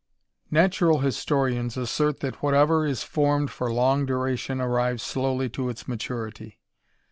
\TURAL 0.51 0.97
historians 1.03 1.77
assert 1.77 2.21
that 2.21 2.41
whatever 2.41 2.87
is 2.87 3.03
formed 3.03 3.51
for 3.51 3.71
long 3.71 4.03
duration 4.07 4.59
arrives 4.59 5.03
slowly 5.03 5.47
to 5.49 5.69
its 5.69 5.87
maturity. 5.87 6.57